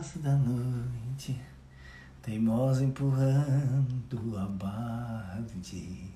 da 0.00 0.34
noite, 0.34 1.38
teimosa 2.22 2.82
empurrando 2.82 4.38
a 4.38 4.46
balde. 4.46 6.10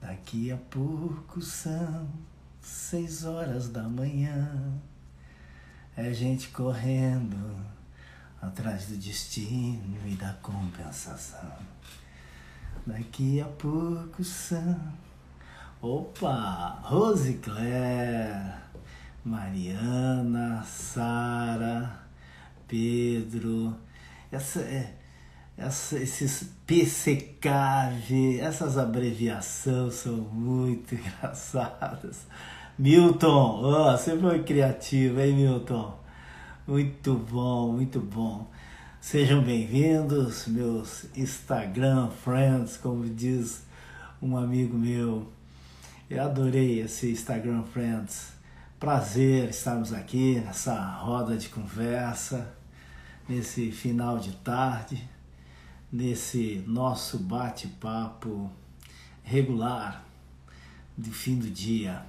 Daqui 0.00 0.52
a 0.52 0.56
pouco 0.56 1.40
são 1.42 2.08
seis 2.60 3.24
horas 3.24 3.68
da 3.68 3.82
manhã, 3.82 4.80
é 5.96 6.12
gente 6.12 6.50
correndo 6.50 7.56
atrás 8.40 8.86
do 8.86 8.96
destino 8.96 9.98
e 10.06 10.14
da 10.14 10.32
compensação. 10.34 11.52
Daqui 12.86 13.40
a 13.40 13.46
pouco 13.46 14.22
são. 14.22 14.80
Opa! 15.82 16.78
Rose 16.84 17.34
Claire, 17.38 18.54
Mariana, 19.24 20.62
Sara, 20.62 21.99
Pedro, 22.70 23.74
essa, 24.30 24.60
é, 24.60 24.94
essa, 25.58 25.98
esses 25.98 26.48
PCKV, 26.64 28.38
essas 28.40 28.78
abreviações 28.78 29.94
são 29.94 30.14
muito 30.18 30.94
engraçadas. 30.94 32.28
Milton, 32.78 33.60
oh, 33.64 33.90
você 33.90 34.16
foi 34.16 34.44
criativo, 34.44 35.20
hein, 35.20 35.34
Milton? 35.34 35.98
Muito 36.64 37.14
bom, 37.14 37.72
muito 37.72 37.98
bom. 37.98 38.48
Sejam 39.00 39.42
bem-vindos, 39.42 40.46
meus 40.46 41.06
Instagram 41.16 42.08
friends, 42.22 42.76
como 42.76 43.04
diz 43.04 43.64
um 44.22 44.36
amigo 44.36 44.78
meu. 44.78 45.26
Eu 46.08 46.22
adorei 46.22 46.82
esse 46.82 47.10
Instagram 47.10 47.64
friends. 47.64 48.32
Prazer 48.78 49.50
estarmos 49.50 49.92
aqui 49.92 50.40
nessa 50.40 50.74
roda 50.74 51.36
de 51.36 51.48
conversa, 51.48 52.59
nesse 53.30 53.70
final 53.70 54.18
de 54.18 54.32
tarde, 54.32 55.08
nesse 55.92 56.64
nosso 56.66 57.16
bate-papo 57.16 58.50
regular 59.22 60.04
de 60.98 61.12
fim 61.12 61.38
do 61.38 61.48
dia. 61.48 62.02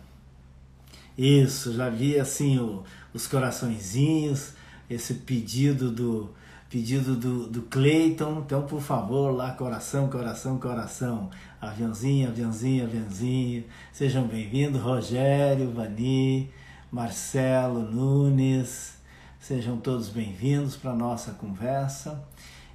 Isso, 1.15 1.73
já 1.73 1.89
vi 1.89 2.19
assim 2.19 2.57
o, 2.57 2.83
os 3.13 3.27
coraçõezinhos, 3.27 4.53
esse 4.89 5.13
pedido 5.13 5.91
do 5.91 6.31
pedido 6.67 7.15
do, 7.17 7.47
do 7.47 7.61
Cleiton, 7.63 8.43
então 8.45 8.65
por 8.65 8.81
favor, 8.81 9.29
lá 9.29 9.51
coração, 9.51 10.09
coração, 10.09 10.57
coração, 10.57 11.29
aviãozinho, 11.59 12.29
aviãozinho, 12.29 12.85
aviãozinho, 12.85 13.65
sejam 13.91 14.25
bem-vindos, 14.25 14.81
Rogério, 14.81 15.69
Vani, 15.69 16.49
Marcelo, 16.89 17.81
Nunes, 17.81 19.00
sejam 19.41 19.75
todos 19.75 20.07
bem-vindos 20.07 20.75
para 20.75 20.91
a 20.91 20.95
nossa 20.95 21.31
conversa. 21.31 22.23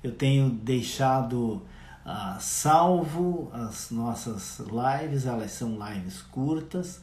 Eu 0.03 0.11
tenho 0.11 0.51
deixado 0.51 1.63
uh, 2.05 2.41
salvo 2.41 3.49
as 3.53 3.93
nossas 3.93 4.59
lives, 4.59 5.27
elas 5.27 5.53
são 5.53 5.79
lives 5.89 6.21
curtas, 6.23 7.01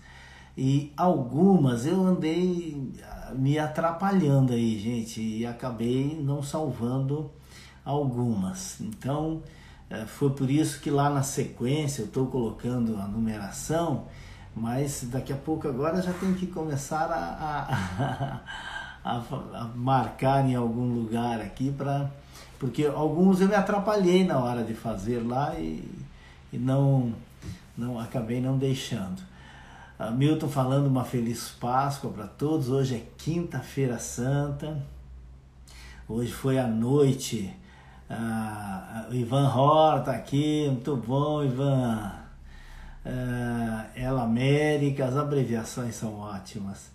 e 0.57 0.91
algumas 0.97 1.85
eu 1.85 2.05
andei 2.05 2.91
ah, 3.03 3.31
me 3.33 3.57
atrapalhando 3.57 4.51
aí, 4.51 4.77
gente, 4.77 5.21
e 5.21 5.45
acabei 5.45 6.21
não 6.21 6.43
salvando 6.43 7.31
algumas. 7.85 8.81
Então, 8.81 9.41
eh, 9.89 10.05
foi 10.05 10.29
por 10.31 10.51
isso 10.51 10.81
que 10.81 10.91
lá 10.91 11.09
na 11.09 11.23
sequência 11.23 12.01
eu 12.01 12.07
estou 12.07 12.27
colocando 12.27 12.97
a 12.97 13.07
numeração, 13.07 14.07
mas 14.55 15.05
daqui 15.05 15.33
a 15.33 15.37
pouco 15.37 15.67
agora 15.67 16.01
já 16.01 16.13
tem 16.13 16.33
que 16.33 16.47
começar 16.47 17.09
a, 17.09 17.67
a, 18.37 18.41
a, 19.03 19.17
a 19.53 19.63
marcar 19.75 20.47
em 20.47 20.55
algum 20.55 20.93
lugar 20.93 21.41
aqui 21.41 21.71
para. 21.71 22.09
Porque 22.57 22.85
alguns 22.85 23.41
eu 23.41 23.47
me 23.49 23.55
atrapalhei 23.55 24.23
na 24.23 24.39
hora 24.39 24.63
de 24.63 24.73
fazer 24.73 25.19
lá 25.19 25.53
e, 25.59 25.83
e 26.51 26.57
não, 26.57 27.13
não 27.77 27.99
acabei 27.99 28.39
não 28.39 28.57
deixando. 28.57 29.21
Uh, 29.99 30.11
Milton 30.11 30.47
falando 30.47 30.87
uma 30.87 31.03
feliz 31.03 31.49
Páscoa 31.59 32.09
para 32.09 32.25
todos. 32.25 32.69
Hoje 32.69 32.95
é 32.95 33.03
quinta-feira 33.17 33.99
santa. 33.99 34.81
Hoje 36.07 36.31
foi 36.31 36.57
a 36.57 36.67
noite. 36.67 37.53
Uh, 38.09 39.11
o 39.11 39.15
Ivan 39.15 39.49
Hor 39.49 39.99
está 39.99 40.11
aqui, 40.13 40.67
muito 40.67 40.95
bom, 40.95 41.43
Ivan. 41.43 42.13
Uh, 43.05 43.85
Ela 43.95 44.23
América, 44.23 45.05
as 45.05 45.17
abreviações 45.17 45.95
são 45.95 46.17
ótimas. 46.19 46.92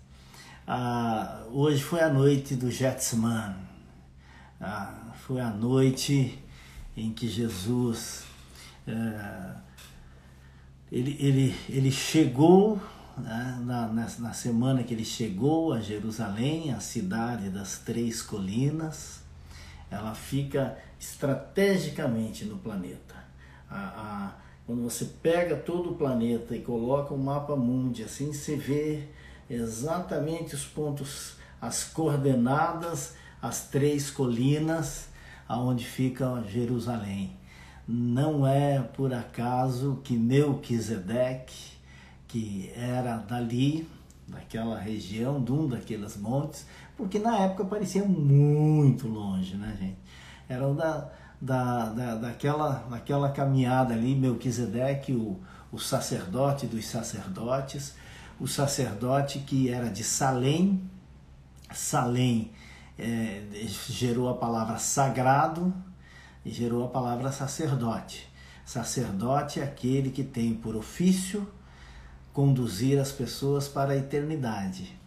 Uh, 0.69 1.49
hoje 1.51 1.81
foi 1.81 1.99
a 1.99 2.09
noite 2.09 2.53
do 2.53 2.69
Jetsman. 2.69 3.55
Uh, 4.61 5.11
foi 5.15 5.41
a 5.41 5.49
noite 5.49 6.37
em 6.95 7.11
que 7.11 7.27
Jesus 7.27 8.23
ele, 10.91 11.17
ele, 11.19 11.55
ele 11.67 11.91
chegou 11.91 12.79
né, 13.17 13.59
na, 13.65 13.87
na, 13.87 14.07
na 14.19 14.33
semana 14.33 14.83
que 14.83 14.93
ele 14.93 15.05
chegou 15.05 15.73
a 15.73 15.81
Jerusalém, 15.81 16.71
a 16.71 16.79
cidade 16.79 17.49
das 17.49 17.79
três 17.79 18.21
colinas, 18.21 19.23
ela 19.89 20.13
fica 20.13 20.77
estrategicamente 20.99 22.45
no 22.45 22.59
planeta. 22.59 23.15
A, 23.67 23.77
a, 23.77 24.35
quando 24.67 24.83
você 24.83 25.05
pega 25.05 25.55
todo 25.55 25.93
o 25.93 25.95
planeta 25.95 26.55
e 26.55 26.61
coloca 26.61 27.11
um 27.11 27.17
mapa 27.17 27.55
mundi, 27.55 28.03
assim 28.03 28.31
você 28.31 28.55
vê 28.55 29.07
exatamente 29.49 30.55
os 30.55 30.65
pontos, 30.65 31.33
as 31.61 31.83
coordenadas, 31.83 33.15
as 33.41 33.67
três 33.67 34.09
colinas 34.09 35.09
aonde 35.47 35.83
fica 35.83 36.43
Jerusalém. 36.47 37.35
Não 37.87 38.45
é 38.45 38.79
por 38.79 39.11
acaso 39.11 39.99
que 40.03 40.15
Melquisedeque, 40.15 41.71
que 42.27 42.71
era 42.75 43.17
dali, 43.17 43.89
daquela 44.27 44.77
região, 44.77 45.43
de 45.43 45.51
um 45.51 45.67
daqueles 45.67 46.15
montes, 46.15 46.67
porque 46.95 47.17
na 47.17 47.39
época 47.39 47.65
parecia 47.65 48.05
muito 48.05 49.07
longe, 49.07 49.55
né, 49.55 49.75
gente? 49.79 49.97
Era 50.47 50.71
da, 50.71 51.09
da, 51.41 51.85
da, 51.85 52.15
daquela, 52.15 52.85
daquela 52.89 53.31
caminhada 53.31 53.95
ali, 53.95 54.13
Melquisedeque, 54.13 55.13
o, 55.13 55.39
o 55.71 55.79
sacerdote 55.79 56.67
dos 56.67 56.85
sacerdotes, 56.85 57.95
o 58.39 58.47
sacerdote 58.47 59.39
que 59.39 59.69
era 59.69 59.89
de 59.89 60.03
Salém, 60.03 60.81
Salém 61.73 62.51
é, 62.97 63.43
gerou 63.87 64.29
a 64.29 64.35
palavra 64.35 64.77
sagrado, 64.77 65.73
e 66.45 66.51
gerou 66.51 66.85
a 66.85 66.87
palavra 66.87 67.31
sacerdote. 67.31 68.27
Sacerdote 68.65 69.59
é 69.59 69.63
aquele 69.63 70.09
que 70.09 70.23
tem 70.23 70.53
por 70.53 70.75
ofício 70.75 71.47
conduzir 72.31 72.99
as 72.99 73.11
pessoas 73.11 73.67
para 73.67 73.93
a 73.93 73.97
eternidade. 73.97 74.97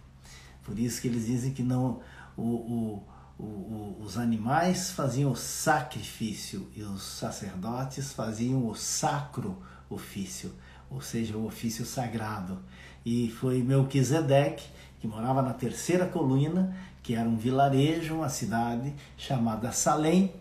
Por 0.62 0.78
isso 0.78 1.00
que 1.00 1.08
eles 1.08 1.26
dizem 1.26 1.52
que 1.52 1.62
não 1.62 2.00
o, 2.36 2.42
o, 2.42 3.02
o, 3.38 3.96
os 4.00 4.16
animais 4.16 4.90
faziam 4.90 5.32
o 5.32 5.36
sacrifício 5.36 6.70
e 6.74 6.82
os 6.82 7.02
sacerdotes 7.02 8.12
faziam 8.12 8.66
o 8.68 8.74
sacro 8.74 9.60
ofício, 9.88 10.52
ou 10.92 11.00
seja, 11.00 11.36
o 11.36 11.46
ofício 11.46 11.84
sagrado. 11.84 12.58
E 13.04 13.30
foi 13.30 13.62
Melquisedeque, 13.62 14.64
que 15.00 15.08
morava 15.08 15.42
na 15.42 15.52
terceira 15.52 16.06
coluna, 16.06 16.74
que 17.02 17.14
era 17.14 17.28
um 17.28 17.36
vilarejo, 17.36 18.14
uma 18.14 18.28
cidade 18.28 18.92
chamada 19.16 19.72
Salém, 19.72 20.32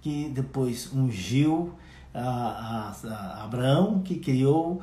que 0.00 0.28
depois 0.30 0.92
ungiu 0.92 1.72
a, 2.12 2.20
a, 2.20 3.08
a 3.08 3.44
Abraão, 3.44 4.00
que 4.00 4.18
criou, 4.18 4.82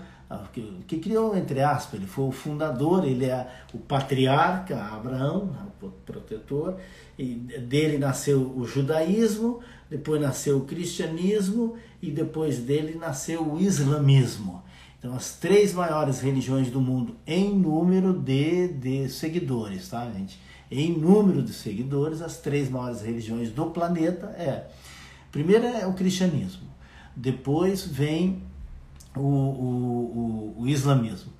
que, 0.53 0.62
que, 0.88 1.00
criou 1.00 1.35
entre 1.35 1.62
aspas, 1.62 2.00
ele 2.00 2.08
foi 2.08 2.26
o 2.26 2.32
fundador, 2.32 3.05
ele 3.05 3.26
é 3.26 3.47
o 3.73 3.78
patriarca 3.78 4.82
Abraão, 4.82 5.47
né, 5.47 5.59
o 5.82 5.90
protetor, 5.90 6.78
e 7.17 7.34
dele 7.35 7.97
nasceu 7.97 8.53
o 8.55 8.66
judaísmo, 8.66 9.59
depois 9.90 10.22
nasceu 10.22 10.59
o 10.59 10.66
cristianismo 10.66 11.76
e 12.02 12.09
depois 12.09 12.59
dele 12.59 12.96
nasceu 12.96 13.46
o 13.46 13.59
islamismo. 13.59 14.64
Então, 14.99 15.16
as 15.16 15.37
três 15.37 15.73
maiores 15.73 16.19
religiões 16.19 16.69
do 16.69 16.79
mundo 16.79 17.16
em 17.25 17.57
número 17.57 18.13
de, 18.13 18.67
de 18.67 19.09
seguidores, 19.09 19.90
tá, 19.90 20.09
gente? 20.11 20.40
Em 20.69 20.91
número 20.91 21.41
de 21.41 21.53
seguidores, 21.53 22.22
as 22.22 22.37
três 22.37 22.69
maiores 22.69 23.01
religiões 23.01 23.49
do 23.49 23.67
planeta 23.67 24.28
é 24.37 24.67
Primeiro 25.31 25.66
é 25.66 25.85
o 25.85 25.93
cristianismo, 25.93 26.67
depois 27.16 27.85
vem 27.85 28.41
o, 29.16 29.22
o, 29.22 30.55
o, 30.57 30.61
o 30.61 30.67
islamismo. 30.67 31.31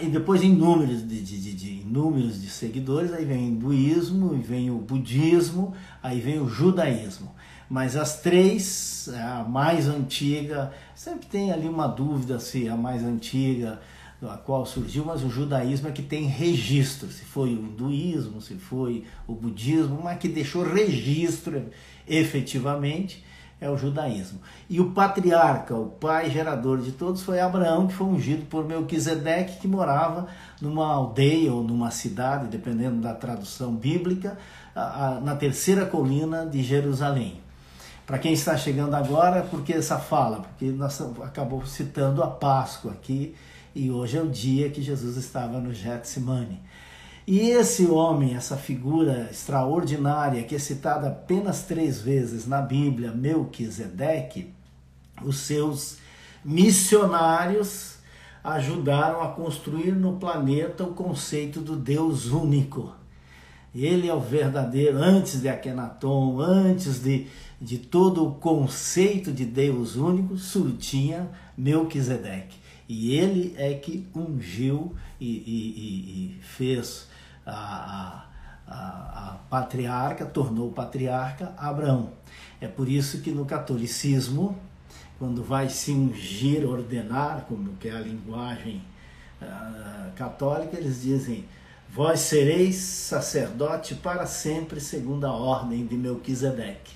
E 0.00 0.06
depois 0.06 0.42
em 0.42 0.54
números 0.54 1.06
de, 1.08 1.20
de, 1.20 1.52
de, 1.54 1.84
números 1.84 2.40
de 2.40 2.48
seguidores, 2.48 3.12
aí 3.12 3.24
vem 3.24 3.38
o 3.38 3.48
hinduísmo, 3.48 4.28
vem 4.40 4.70
o 4.70 4.78
budismo, 4.78 5.74
aí 6.02 6.20
vem 6.20 6.38
o 6.38 6.48
judaísmo. 6.48 7.34
Mas 7.68 7.96
as 7.96 8.20
três, 8.20 9.08
a 9.08 9.42
mais 9.42 9.88
antiga, 9.88 10.72
sempre 11.00 11.26
tem 11.28 11.50
ali 11.50 11.66
uma 11.66 11.86
dúvida 11.86 12.38
se 12.38 12.68
a 12.68 12.76
mais 12.76 13.02
antiga 13.02 13.80
a 14.20 14.36
qual 14.36 14.66
surgiu, 14.66 15.02
mas 15.02 15.24
o 15.24 15.30
judaísmo 15.30 15.88
é 15.88 15.92
que 15.92 16.02
tem 16.02 16.26
registro, 16.26 17.08
se 17.10 17.24
foi 17.24 17.54
o 17.54 17.64
hinduísmo, 17.64 18.38
se 18.42 18.56
foi 18.56 19.06
o 19.26 19.34
budismo, 19.34 19.98
mas 20.04 20.18
que 20.18 20.28
deixou 20.28 20.62
registro 20.62 21.70
efetivamente 22.06 23.24
é 23.58 23.70
o 23.70 23.78
judaísmo. 23.78 24.40
E 24.68 24.78
o 24.78 24.90
patriarca, 24.90 25.74
o 25.74 25.86
pai 25.86 26.28
gerador 26.30 26.82
de 26.82 26.92
todos, 26.92 27.22
foi 27.22 27.40
Abraão, 27.40 27.86
que 27.86 27.94
foi 27.94 28.06
ungido 28.06 28.44
por 28.44 28.66
Melquisedeque, 28.66 29.58
que 29.58 29.66
morava 29.66 30.26
numa 30.60 30.86
aldeia 30.86 31.50
ou 31.50 31.64
numa 31.64 31.90
cidade, 31.90 32.48
dependendo 32.48 33.00
da 33.00 33.14
tradução 33.14 33.74
bíblica, 33.74 34.36
na 35.22 35.34
terceira 35.34 35.86
colina 35.86 36.44
de 36.44 36.62
Jerusalém. 36.62 37.40
Para 38.10 38.18
quem 38.18 38.32
está 38.32 38.56
chegando 38.56 38.96
agora, 38.96 39.40
por 39.40 39.62
que 39.62 39.72
essa 39.72 39.96
fala? 39.96 40.40
Porque 40.40 40.64
nós 40.72 41.00
acabou 41.22 41.64
citando 41.64 42.24
a 42.24 42.26
Páscoa 42.26 42.90
aqui, 42.90 43.36
e 43.72 43.88
hoje 43.88 44.18
é 44.18 44.20
o 44.20 44.28
dia 44.28 44.68
que 44.68 44.82
Jesus 44.82 45.16
estava 45.16 45.60
no 45.60 45.72
Getsemane. 45.72 46.60
E 47.24 47.38
esse 47.50 47.86
homem, 47.86 48.34
essa 48.34 48.56
figura 48.56 49.28
extraordinária 49.30 50.42
que 50.42 50.56
é 50.56 50.58
citada 50.58 51.06
apenas 51.06 51.62
três 51.62 52.00
vezes 52.00 52.48
na 52.48 52.60
Bíblia, 52.60 53.12
Melquisedeque, 53.12 54.52
os 55.22 55.38
seus 55.38 55.98
missionários 56.44 57.98
ajudaram 58.42 59.22
a 59.22 59.28
construir 59.28 59.92
no 59.92 60.16
planeta 60.16 60.82
o 60.82 60.94
conceito 60.94 61.60
do 61.60 61.76
Deus 61.76 62.26
único. 62.26 62.92
Ele 63.74 64.08
é 64.08 64.14
o 64.14 64.20
verdadeiro, 64.20 64.98
antes 64.98 65.40
de 65.40 65.48
Akenaton, 65.48 66.40
antes 66.40 67.02
de, 67.02 67.28
de 67.60 67.78
todo 67.78 68.26
o 68.26 68.34
conceito 68.34 69.32
de 69.32 69.44
Deus 69.44 69.96
único, 69.96 70.36
surtinha 70.36 71.28
Melquisedeque. 71.56 72.58
E 72.88 73.14
ele 73.14 73.54
é 73.56 73.72
que 73.74 74.08
ungiu 74.14 74.96
e, 75.20 75.28
e, 75.28 76.38
e 76.38 76.42
fez 76.42 77.06
a, 77.46 78.26
a, 78.66 78.72
a, 78.72 79.38
patriarca, 79.48 80.26
tornou 80.26 80.72
patriarca 80.72 81.54
Abraão. 81.56 82.10
É 82.60 82.66
por 82.66 82.88
isso 82.88 83.20
que 83.20 83.30
no 83.30 83.44
catolicismo, 83.44 84.58
quando 85.20 85.44
vai 85.44 85.68
se 85.68 85.92
ungir, 85.92 86.68
ordenar, 86.68 87.44
como 87.46 87.76
que 87.76 87.88
é 87.88 87.92
a 87.92 88.00
linguagem 88.00 88.82
uh, 89.40 90.10
católica, 90.16 90.76
eles 90.76 91.02
dizem: 91.02 91.44
Vós 91.92 92.20
sereis 92.20 92.76
sacerdote 92.76 93.94
para 93.96 94.26
sempre, 94.26 94.80
segundo 94.80 95.26
a 95.26 95.32
ordem 95.32 95.86
de 95.86 95.96
Melquisedeque, 95.96 96.92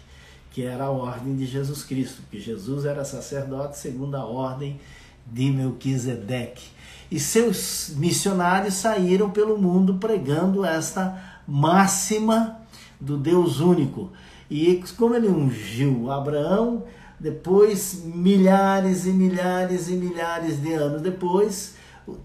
que 0.50 0.62
era 0.62 0.85
a 0.85 0.91
ordem 0.91 1.35
de 1.35 1.46
Jesus 1.46 1.82
Cristo, 1.82 2.23
que 2.31 2.41
Jesus 2.41 2.85
era 2.85 3.05
sacerdote 3.05 3.79
segundo 3.79 4.14
a 4.14 4.25
ordem 4.25 4.81
de 5.26 5.50
Melquisedeque 5.50 6.75
e 7.11 7.20
seus 7.20 7.93
missionários 7.96 8.75
saíram 8.75 9.31
pelo 9.31 9.58
mundo 9.58 9.94
pregando 9.94 10.64
esta 10.64 11.41
máxima 11.46 12.61
do 13.00 13.17
Deus 13.17 13.61
único. 13.61 14.11
E 14.50 14.82
como 14.96 15.14
ele 15.14 15.29
ungiu 15.29 16.11
Abraão, 16.11 16.85
depois, 17.19 18.02
milhares 18.05 19.06
e 19.06 19.11
milhares 19.11 19.88
e 19.88 19.93
milhares 19.93 20.61
de 20.61 20.73
anos 20.73 21.02
depois, 21.02 21.75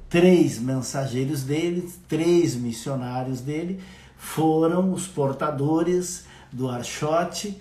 três 0.10 0.60
mensageiros 0.60 1.44
dele, 1.44 1.90
três 2.08 2.56
missionários 2.56 3.42
dele, 3.42 3.80
foram 4.18 4.92
os 4.92 5.08
portadores 5.08 6.26
do 6.52 6.68
archote 6.68 7.58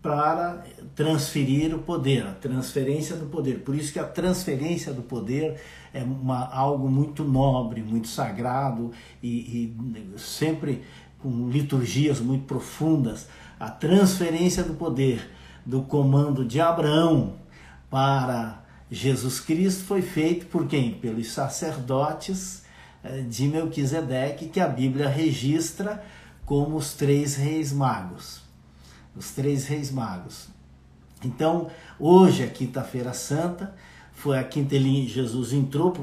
para 0.00 0.64
transferir 0.94 1.74
o 1.74 1.78
poder, 1.80 2.26
a 2.26 2.32
transferência 2.32 3.16
do 3.16 3.26
poder. 3.26 3.60
Por 3.60 3.74
isso 3.74 3.92
que 3.92 3.98
a 3.98 4.04
transferência 4.04 4.92
do 4.92 5.02
poder 5.02 5.60
é 5.92 6.02
uma, 6.02 6.48
algo 6.48 6.88
muito 6.88 7.24
nobre, 7.24 7.82
muito 7.82 8.08
sagrado 8.08 8.90
e, 9.22 9.74
e 9.74 10.18
sempre 10.18 10.82
com 11.18 11.48
liturgias 11.48 12.20
muito 12.20 12.44
profundas. 12.44 13.28
A 13.58 13.70
transferência 13.70 14.62
do 14.62 14.74
poder 14.74 15.30
do 15.64 15.82
comando 15.82 16.44
de 16.44 16.60
Abraão 16.60 17.34
para 17.88 18.62
Jesus 18.94 19.40
Cristo 19.40 19.84
foi 19.84 20.02
feito 20.02 20.44
por 20.46 20.66
quem? 20.66 20.92
Pelos 20.92 21.32
sacerdotes 21.32 22.62
eh, 23.02 23.22
de 23.22 23.48
Melquisedeque, 23.48 24.50
que 24.50 24.60
a 24.60 24.68
Bíblia 24.68 25.08
registra 25.08 26.04
como 26.44 26.76
os 26.76 26.92
três 26.92 27.34
reis 27.34 27.72
magos. 27.72 28.42
Os 29.16 29.30
três 29.30 29.64
reis 29.66 29.90
magos. 29.90 30.48
Então, 31.24 31.70
hoje 31.98 32.42
é 32.42 32.46
quinta-feira 32.48 33.14
santa, 33.14 33.74
foi 34.12 34.38
a 34.38 34.44
quinta 34.44 34.74
ele, 34.74 35.08
Jesus 35.08 35.54
entrou, 35.54 35.94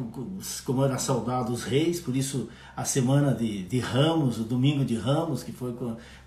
como 0.66 0.84
era 0.84 0.98
saudado 0.98 1.54
os 1.54 1.64
reis, 1.64 2.00
por 2.00 2.16
isso 2.16 2.50
a 2.76 2.84
semana 2.84 3.36
de, 3.36 3.66
de 3.66 3.80
Ramos, 3.80 4.40
o 4.40 4.44
domingo 4.44 4.84
de 4.84 4.96
Ramos, 4.96 5.44
que 5.44 5.52
foi 5.52 5.76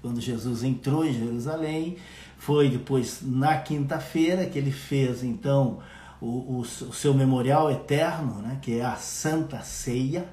quando 0.01 0.21
Jesus 0.21 0.63
entrou 0.63 1.05
em 1.05 1.13
Jerusalém, 1.13 1.97
foi 2.39 2.69
depois 2.69 3.19
na 3.21 3.57
quinta-feira 3.59 4.47
que 4.47 4.59
ele 4.59 4.71
fez 4.71 5.25
então 5.25 5.81
o, 6.23 6.61
o, 6.61 6.65
seu 6.65 7.13
memorial 7.13 7.69
eterno, 7.69 8.41
né, 8.41 8.57
que 8.63 8.79
é 8.79 8.85
a 8.85 8.95
Santa 8.95 9.61
Ceia, 9.63 10.25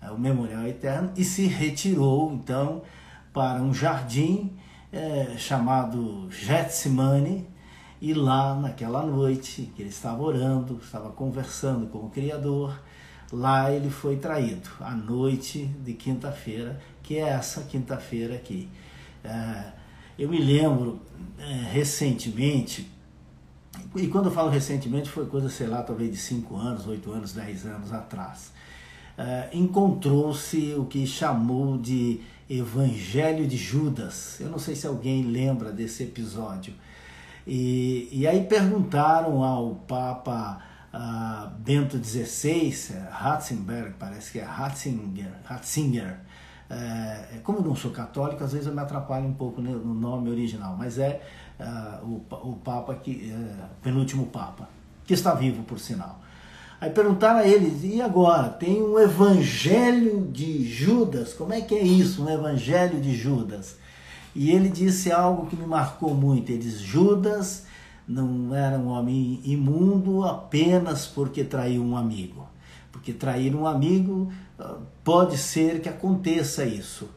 é 0.00 0.08
o 0.08 0.18
memorial 0.18 0.64
eterno, 0.68 1.12
e 1.16 1.24
se 1.24 1.46
retirou 1.46 2.32
então 2.32 2.82
para 3.32 3.60
um 3.60 3.74
jardim 3.74 4.56
é, 4.92 5.34
chamado 5.36 6.30
Getsemane, 6.30 7.48
e 8.00 8.14
lá, 8.14 8.54
naquela 8.54 9.04
noite, 9.04 9.70
que 9.74 9.82
ele 9.82 9.90
estava 9.90 10.22
orando, 10.22 10.78
estava 10.82 11.10
conversando 11.10 11.88
com 11.88 11.98
o 11.98 12.10
Criador, 12.10 12.80
lá 13.32 13.70
ele 13.70 13.90
foi 13.90 14.16
traído, 14.16 14.70
a 14.80 14.92
noite 14.92 15.64
de 15.84 15.92
quinta-feira, 15.92 16.80
que 17.02 17.16
é 17.16 17.28
essa 17.28 17.62
quinta-feira 17.62 18.36
aqui. 18.36 18.68
É, 19.24 19.72
eu 20.16 20.28
me 20.28 20.38
lembro 20.38 21.00
é, 21.36 21.52
recentemente, 21.72 22.90
e 23.96 24.06
quando 24.08 24.26
eu 24.26 24.32
falo 24.32 24.50
recentemente, 24.50 25.08
foi 25.08 25.26
coisa, 25.26 25.48
sei 25.48 25.66
lá, 25.66 25.82
talvez 25.82 26.10
de 26.10 26.16
5 26.16 26.56
anos, 26.56 26.86
8 26.86 27.12
anos, 27.12 27.32
10 27.32 27.66
anos 27.66 27.92
atrás. 27.92 28.52
É, 29.18 29.50
encontrou-se 29.52 30.74
o 30.74 30.84
que 30.86 31.06
chamou 31.06 31.76
de 31.76 32.20
Evangelho 32.48 33.46
de 33.46 33.56
Judas. 33.56 34.40
Eu 34.40 34.48
não 34.48 34.58
sei 34.58 34.74
se 34.74 34.86
alguém 34.86 35.22
lembra 35.22 35.70
desse 35.70 36.02
episódio. 36.02 36.74
E, 37.46 38.08
e 38.12 38.26
aí 38.26 38.44
perguntaram 38.44 39.42
ao 39.42 39.74
Papa 39.74 40.62
uh, 40.94 41.50
Bento 41.58 42.02
XVI, 42.02 42.74
Ratzinger, 43.10 43.94
parece 43.98 44.32
que 44.32 44.38
é 44.38 44.44
Ratzinger, 44.44 45.32
Ratzinger 45.44 46.18
é, 46.70 47.38
como 47.42 47.58
eu 47.58 47.62
não 47.62 47.74
sou 47.74 47.90
católico, 47.90 48.44
às 48.44 48.52
vezes 48.52 48.68
eu 48.68 48.72
me 48.72 48.80
atrapalho 48.80 49.26
um 49.26 49.34
pouco 49.34 49.60
no 49.60 49.92
nome 49.92 50.30
original, 50.30 50.76
mas 50.78 50.98
é 50.98 51.20
uh, 51.58 52.06
o, 52.06 52.50
o 52.50 52.56
Papa, 52.56 52.94
que, 52.94 53.32
uh, 53.34 53.66
penúltimo 53.82 54.26
Papa, 54.26 54.68
que 55.04 55.12
está 55.12 55.34
vivo 55.34 55.64
por 55.64 55.80
sinal. 55.80 56.20
Aí 56.80 56.90
perguntaram 56.90 57.40
a 57.40 57.46
eles, 57.46 57.82
e 57.82 58.00
agora? 58.00 58.48
Tem 58.48 58.80
um 58.80 58.98
evangelho 58.98 60.28
de 60.32 60.64
Judas? 60.64 61.34
Como 61.34 61.52
é 61.52 61.60
que 61.60 61.74
é 61.74 61.82
isso, 61.82 62.24
um 62.24 62.30
evangelho 62.30 63.00
de 63.00 63.14
Judas? 63.14 63.76
E 64.34 64.50
ele 64.50 64.68
disse 64.68 65.10
algo 65.10 65.46
que 65.46 65.56
me 65.56 65.66
marcou 65.66 66.14
muito. 66.14 66.50
Ele 66.50 66.62
diz: 66.62 66.78
Judas 66.78 67.66
não 68.08 68.54
era 68.54 68.78
um 68.78 68.88
homem 68.88 69.40
imundo 69.44 70.24
apenas 70.24 71.06
porque 71.06 71.44
traiu 71.44 71.82
um 71.82 71.96
amigo. 71.96 72.48
Porque 73.00 73.14
trair 73.14 73.56
um 73.56 73.66
amigo 73.66 74.30
ah, 74.58 74.76
pode 75.02 75.38
ser 75.38 75.80
que 75.80 75.88
aconteça 75.88 76.66
isso. 76.66 77.08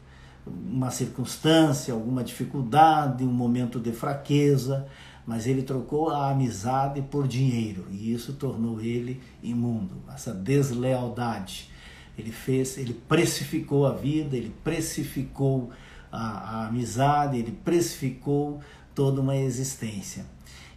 Uma 0.46 0.90
circunstância, 0.90 1.92
alguma 1.92 2.24
dificuldade, 2.24 3.22
um 3.22 3.32
momento 3.32 3.78
de 3.78 3.92
fraqueza, 3.92 4.86
mas 5.26 5.46
ele 5.46 5.62
trocou 5.62 6.08
a 6.08 6.30
amizade 6.30 7.02
por 7.02 7.28
dinheiro 7.28 7.86
e 7.90 8.14
isso 8.14 8.32
tornou 8.32 8.80
ele 8.80 9.20
imundo. 9.42 9.96
Essa 10.12 10.32
deslealdade. 10.32 11.70
Ele 12.16 12.32
fez, 12.32 12.78
ele 12.78 12.94
precificou 12.94 13.86
a 13.86 13.92
vida, 13.92 14.36
ele 14.36 14.54
precificou 14.62 15.70
a, 16.10 16.20
a 16.62 16.66
amizade, 16.68 17.38
ele 17.38 17.52
precificou 17.52 18.60
toda 18.94 19.20
uma 19.20 19.36
existência. 19.36 20.24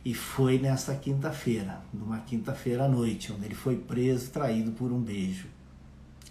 E 0.08 0.14
foi 0.14 0.58
nesta 0.58 0.96
quinta-feira, 0.96 1.82
numa 1.94 2.20
quinta-feira 2.20 2.86
à 2.86 2.88
noite, 2.88 3.34
onde 3.34 3.44
ele 3.44 3.54
foi 3.54 3.76
preso, 3.76 4.32
traído 4.32 4.72
por 4.72 4.90
um 4.90 5.02
beijo 5.02 5.48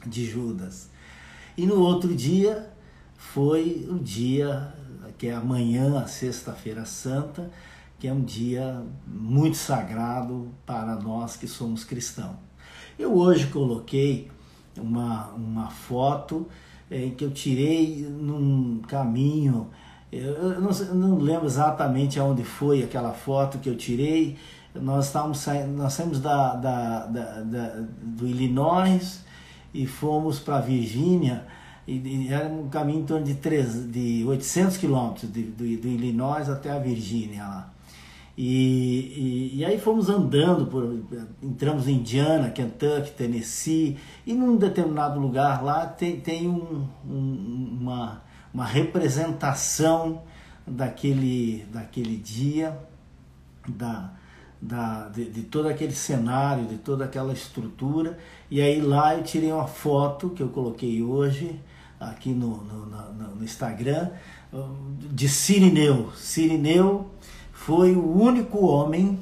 de 0.06 0.24
Judas. 0.24 0.88
E 1.58 1.66
no 1.66 1.82
outro 1.82 2.14
dia 2.14 2.72
foi 3.18 3.86
o 3.90 3.98
dia 3.98 4.74
que 5.18 5.26
é 5.26 5.34
amanhã, 5.34 6.00
a 6.00 6.06
sexta-feira 6.06 6.86
santa, 6.86 7.50
que 7.98 8.08
é 8.08 8.12
um 8.14 8.24
dia 8.24 8.82
muito 9.06 9.58
sagrado 9.58 10.48
para 10.64 10.96
nós 10.96 11.36
que 11.36 11.46
somos 11.46 11.84
cristãos. 11.84 12.36
Eu 12.98 13.14
hoje 13.14 13.48
coloquei 13.48 14.30
uma, 14.78 15.26
uma 15.32 15.68
foto 15.68 16.48
é, 16.90 17.10
que 17.10 17.22
eu 17.22 17.30
tirei 17.30 18.06
num 18.08 18.80
caminho. 18.88 19.68
Eu 20.18 20.60
não, 20.60 20.70
eu 20.70 20.94
não, 20.94 21.18
lembro 21.18 21.46
exatamente 21.46 22.18
aonde 22.18 22.44
foi 22.44 22.82
aquela 22.82 23.12
foto 23.12 23.58
que 23.58 23.68
eu 23.68 23.76
tirei, 23.76 24.36
nós 24.74 25.06
estávamos 25.06 25.38
saindo, 25.38 25.76
nós 25.76 25.92
saímos 25.92 26.20
da, 26.20 26.54
da, 26.54 27.06
da, 27.06 27.40
da 27.40 27.84
do 28.02 28.26
Illinois 28.26 29.24
e 29.72 29.86
fomos 29.86 30.38
para 30.38 30.60
Virgínia 30.60 31.46
e, 31.86 31.92
e, 31.92 32.32
era 32.32 32.48
um 32.48 32.68
caminho 32.68 33.00
em 33.00 33.04
torno 33.04 33.24
de, 33.24 33.34
3, 33.34 33.90
de 33.90 34.24
800 34.26 34.76
quilômetros 34.76 35.30
do, 35.30 35.40
do 35.42 35.88
Illinois 35.88 36.48
até 36.48 36.70
a 36.70 36.78
Virgínia 36.78 37.44
lá. 37.46 37.72
E, 38.36 39.52
e, 39.54 39.58
e, 39.58 39.64
aí 39.64 39.78
fomos 39.78 40.10
andando, 40.10 40.66
por, 40.66 41.02
entramos 41.42 41.88
em 41.88 41.94
Indiana, 41.94 42.50
Kentucky, 42.50 43.12
Tennessee, 43.12 43.96
e 44.26 44.34
num 44.34 44.56
determinado 44.56 45.18
lugar 45.18 45.64
lá 45.64 45.86
tem, 45.86 46.20
tem 46.20 46.46
um, 46.46 46.86
um, 47.08 47.78
uma, 47.80 48.22
uma 48.56 48.64
representação 48.64 50.22
daquele, 50.66 51.66
daquele 51.70 52.16
dia, 52.16 52.74
da, 53.68 54.14
da, 54.58 55.10
de, 55.10 55.26
de, 55.26 55.42
todo 55.42 55.68
aquele 55.68 55.94
cenário, 55.94 56.64
de 56.64 56.78
toda 56.78 57.04
aquela 57.04 57.34
estrutura. 57.34 58.18
E 58.50 58.62
aí 58.62 58.80
lá 58.80 59.14
eu 59.14 59.22
tirei 59.22 59.52
uma 59.52 59.66
foto 59.66 60.30
que 60.30 60.42
eu 60.42 60.48
coloquei 60.48 61.02
hoje 61.02 61.60
aqui 62.00 62.30
no, 62.30 62.64
no, 62.64 62.86
no, 62.86 63.34
no 63.34 63.44
Instagram 63.44 64.12
de 65.12 65.28
Sirineu. 65.28 66.10
Sirineu 66.16 67.10
foi 67.52 67.94
o 67.94 68.10
único 68.10 68.64
homem 68.64 69.20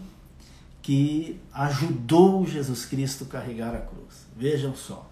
que 0.80 1.40
ajudou 1.52 2.46
Jesus 2.46 2.84
Cristo 2.84 3.24
a 3.24 3.26
carregar 3.26 3.74
a 3.74 3.80
cruz. 3.80 4.28
Vejam 4.36 4.76
só. 4.76 5.10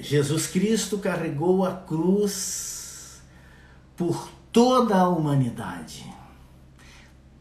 Jesus 0.00 0.48
Cristo 0.48 0.98
carregou 0.98 1.64
a 1.64 1.72
cruz 1.76 2.79
por 4.00 4.30
toda 4.50 4.96
a 4.96 5.08
humanidade. 5.10 6.10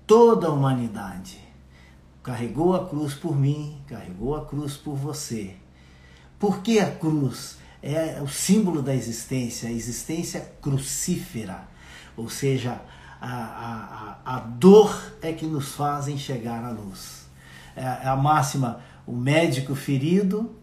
Toda 0.05 0.47
a 0.47 0.51
humanidade. 0.51 1.39
Carregou 2.21 2.75
a 2.75 2.85
cruz 2.85 3.13
por 3.13 3.33
mim, 3.33 3.81
carregou 3.87 4.35
a 4.35 4.45
cruz 4.45 4.75
por 4.75 4.97
você. 4.97 5.55
Por 6.37 6.61
que 6.61 6.77
a 6.81 6.91
cruz? 6.91 7.59
É 7.81 8.21
o 8.21 8.27
símbolo 8.27 8.81
da 8.81 8.93
existência, 8.93 9.69
a 9.69 9.71
existência 9.71 10.53
crucífera, 10.61 11.65
ou 12.17 12.29
seja, 12.29 12.81
a, 13.21 14.17
a, 14.25 14.35
a 14.35 14.39
dor 14.41 15.13
é 15.21 15.31
que 15.31 15.45
nos 15.45 15.75
fazem 15.75 16.17
chegar 16.17 16.61
à 16.65 16.71
luz. 16.71 17.25
É, 17.73 17.83
é 17.83 18.07
a 18.09 18.17
máxima: 18.17 18.81
o 19.07 19.15
médico 19.15 19.75
ferido 19.75 20.53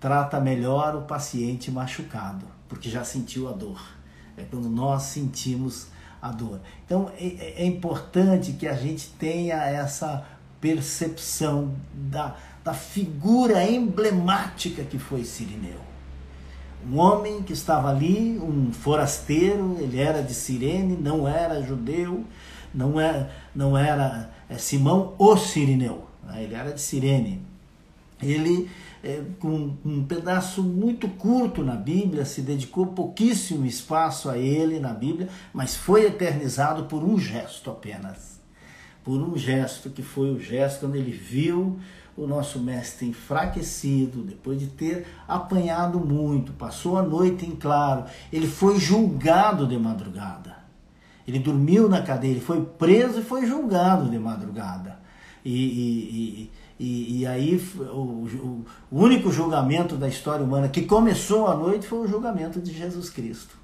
trata 0.00 0.40
melhor 0.40 0.96
o 0.96 1.02
paciente 1.02 1.70
machucado, 1.70 2.44
porque 2.68 2.90
já 2.90 3.04
sentiu 3.04 3.48
a 3.48 3.52
dor. 3.52 4.01
É 4.42 4.46
quando 4.50 4.68
nós 4.68 5.04
sentimos 5.04 5.86
a 6.20 6.30
dor. 6.30 6.60
Então 6.84 7.10
é, 7.18 7.26
é, 7.26 7.54
é 7.62 7.66
importante 7.66 8.52
que 8.52 8.66
a 8.66 8.74
gente 8.74 9.08
tenha 9.18 9.56
essa 9.56 10.26
percepção 10.60 11.74
da, 11.92 12.36
da 12.62 12.74
figura 12.74 13.64
emblemática 13.68 14.84
que 14.84 14.98
foi 14.98 15.24
Sirineu 15.24 15.92
um 16.90 16.98
homem 16.98 17.42
que 17.42 17.52
estava 17.52 17.90
ali, 17.90 18.38
um 18.38 18.72
forasteiro, 18.72 19.76
ele 19.80 20.00
era 20.00 20.22
de 20.22 20.34
Cirene, 20.34 20.96
não 20.96 21.28
era 21.28 21.62
judeu, 21.62 22.24
não 22.74 23.00
era, 23.00 23.18
é, 23.18 23.30
não 23.54 23.78
era 23.78 24.30
é, 24.48 24.58
Simão 24.58 25.14
o 25.18 25.36
Sirineu, 25.36 26.06
né? 26.24 26.42
ele 26.42 26.54
era 26.54 26.72
de 26.72 26.80
Cirene. 26.80 27.40
Ele, 28.20 28.70
é, 29.02 29.22
com 29.40 29.76
um 29.84 30.04
pedaço 30.04 30.62
muito 30.62 31.08
curto 31.08 31.64
na 31.64 31.74
Bíblia, 31.74 32.24
se 32.24 32.40
dedicou 32.40 32.86
pouquíssimo 32.86 33.66
espaço 33.66 34.30
a 34.30 34.38
ele 34.38 34.78
na 34.78 34.92
Bíblia, 34.92 35.28
mas 35.52 35.74
foi 35.74 36.06
eternizado 36.06 36.84
por 36.84 37.02
um 37.02 37.18
gesto 37.18 37.70
apenas. 37.70 38.40
Por 39.02 39.20
um 39.20 39.36
gesto 39.36 39.90
que 39.90 40.02
foi 40.02 40.30
o 40.30 40.38
gesto 40.38 40.80
quando 40.80 40.94
ele 40.94 41.10
viu 41.10 41.80
o 42.16 42.26
nosso 42.26 42.60
mestre 42.60 43.08
enfraquecido, 43.08 44.22
depois 44.22 44.60
de 44.60 44.66
ter 44.66 45.06
apanhado 45.26 45.98
muito, 45.98 46.52
passou 46.52 46.96
a 46.98 47.02
noite 47.02 47.46
em 47.46 47.56
claro, 47.56 48.04
ele 48.32 48.46
foi 48.46 48.78
julgado 48.78 49.66
de 49.66 49.76
madrugada. 49.78 50.62
Ele 51.26 51.38
dormiu 51.38 51.88
na 51.88 52.02
cadeia, 52.02 52.32
ele 52.32 52.40
foi 52.40 52.62
preso 52.64 53.20
e 53.20 53.24
foi 53.24 53.46
julgado 53.46 54.10
de 54.10 54.18
madrugada. 54.18 55.00
E, 55.44 55.50
e, 55.50 56.42
e, 56.42 56.50
e 56.84 57.26
aí 57.26 57.60
o, 57.78 57.82
o, 57.82 58.64
o 58.90 58.98
único 58.98 59.30
julgamento 59.30 59.96
da 59.96 60.08
história 60.08 60.44
humana 60.44 60.68
que 60.68 60.82
começou 60.82 61.46
à 61.46 61.54
noite 61.54 61.86
foi 61.86 62.00
o 62.00 62.08
julgamento 62.08 62.60
de 62.60 62.72
Jesus 62.72 63.10
Cristo. 63.10 63.56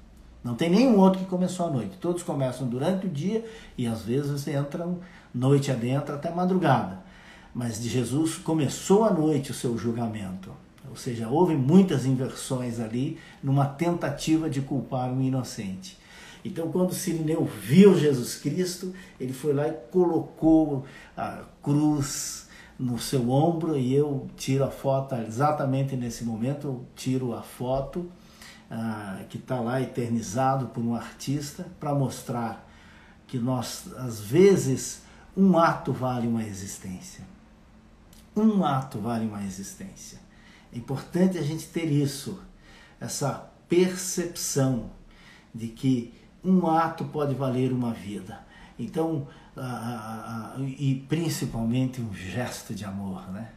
Não 0.43 0.55
tem 0.55 0.69
nenhum 0.69 0.97
outro 0.97 1.19
que 1.19 1.25
começou 1.25 1.67
à 1.67 1.69
noite. 1.69 1.97
Todos 1.99 2.23
começam 2.23 2.67
durante 2.67 3.07
o 3.07 3.09
dia 3.09 3.43
e 3.77 3.85
às 3.87 4.03
vezes 4.03 4.47
entram 4.47 4.99
noite 5.33 5.69
adentro 5.69 6.15
até 6.15 6.31
madrugada 6.31 7.09
mas 7.53 7.81
de 7.81 7.89
Jesus 7.89 8.35
começou 8.35 9.03
à 9.03 9.11
noite 9.11 9.51
o 9.51 9.53
seu 9.53 9.77
julgamento. 9.77 10.51
Ou 10.89 10.95
seja, 10.95 11.27
houve 11.27 11.55
muitas 11.55 12.05
inversões 12.05 12.79
ali 12.79 13.17
numa 13.43 13.65
tentativa 13.65 14.49
de 14.49 14.61
culpar 14.61 15.11
um 15.11 15.21
inocente. 15.21 15.97
Então, 16.43 16.71
quando 16.71 16.93
Sirineu 16.93 17.45
viu 17.45 17.97
Jesus 17.97 18.35
Cristo, 18.35 18.93
ele 19.19 19.33
foi 19.33 19.53
lá 19.53 19.67
e 19.67 19.73
colocou 19.91 20.85
a 21.15 21.43
cruz 21.61 22.47
no 22.79 22.97
seu 22.97 23.29
ombro 23.29 23.77
e 23.77 23.93
eu 23.93 24.29
tiro 24.37 24.63
a 24.63 24.71
foto 24.71 25.13
exatamente 25.15 25.97
nesse 25.97 26.23
momento, 26.23 26.67
eu 26.67 26.85
tiro 26.95 27.33
a 27.33 27.41
foto 27.41 28.09
ah, 28.71 29.19
que 29.27 29.37
está 29.37 29.59
lá 29.59 29.81
eternizado 29.81 30.67
por 30.67 30.81
um 30.81 30.95
artista 30.95 31.67
para 31.77 31.93
mostrar 31.93 32.65
que 33.27 33.37
nós, 33.37 33.91
às 33.97 34.21
vezes, 34.21 35.03
um 35.35 35.57
ato 35.57 35.91
vale 35.91 36.27
uma 36.27 36.43
existência. 36.43 37.23
Um 38.35 38.63
ato 38.63 38.99
vale 38.99 39.25
uma 39.25 39.43
existência. 39.43 40.19
É 40.73 40.77
importante 40.77 41.37
a 41.37 41.41
gente 41.41 41.67
ter 41.67 41.91
isso, 41.91 42.39
essa 42.99 43.49
percepção 43.67 44.89
de 45.53 45.67
que 45.67 46.13
um 46.43 46.67
ato 46.67 47.03
pode 47.05 47.35
valer 47.35 47.71
uma 47.73 47.93
vida. 47.93 48.39
Então, 48.79 49.27
e 50.77 51.05
principalmente 51.09 52.01
um 52.01 52.13
gesto 52.13 52.73
de 52.73 52.85
amor, 52.85 53.29
né? 53.31 53.49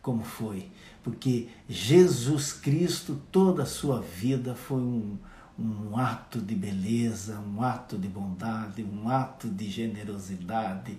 Como 0.00 0.22
foi? 0.22 0.70
Porque 1.02 1.48
Jesus 1.68 2.52
Cristo, 2.52 3.20
toda 3.30 3.64
a 3.64 3.66
sua 3.66 4.00
vida 4.00 4.54
foi 4.54 4.80
um, 4.80 5.18
um 5.58 5.98
ato 5.98 6.40
de 6.40 6.54
beleza, 6.54 7.38
um 7.40 7.62
ato 7.62 7.98
de 7.98 8.08
bondade, 8.08 8.82
um 8.82 9.08
ato 9.08 9.48
de 9.48 9.68
generosidade. 9.68 10.96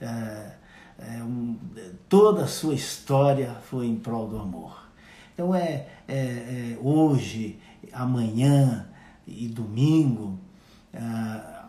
É, 0.00 0.54
é, 0.98 1.22
um, 1.22 1.56
toda 2.08 2.44
a 2.44 2.48
sua 2.48 2.74
história 2.74 3.54
foi 3.70 3.86
em 3.86 3.96
prol 3.96 4.28
do 4.28 4.38
amor. 4.38 4.90
Então 5.32 5.54
é, 5.54 5.86
é, 6.08 6.16
é 6.16 6.78
hoje, 6.82 7.58
amanhã 7.92 8.88
e 9.26 9.46
domingo, 9.46 10.38
é, 10.92 11.59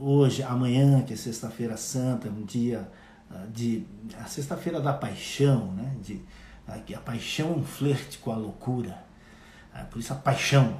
hoje, 0.00 0.42
amanhã, 0.42 1.02
que 1.02 1.14
é 1.14 1.16
sexta-feira 1.16 1.76
santa, 1.76 2.28
um 2.28 2.44
dia 2.44 2.90
é, 3.30 3.46
de. 3.46 3.86
a 4.18 4.24
sexta-feira 4.24 4.80
da 4.80 4.92
paixão, 4.92 5.72
né? 5.72 5.96
De, 6.02 6.20
a, 6.66 6.74
a 6.96 7.00
paixão 7.00 7.52
é 7.52 7.56
um 7.56 7.64
flerte 7.64 8.18
com 8.18 8.32
a 8.32 8.36
loucura. 8.36 9.04
É, 9.74 9.82
por 9.84 9.98
isso 9.98 10.12
a 10.12 10.16
paixão. 10.16 10.78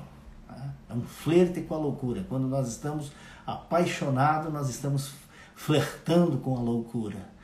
Né? 0.49 0.71
É 0.91 0.95
um 0.95 1.03
flerte 1.03 1.63
com 1.63 1.75
a 1.75 1.79
loucura. 1.79 2.25
Quando 2.29 2.47
nós 2.49 2.69
estamos 2.69 3.13
apaixonados, 3.47 4.53
nós 4.53 4.69
estamos 4.69 5.13
flertando 5.55 6.39
com 6.39 6.57
a 6.57 6.61
loucura. 6.61 7.37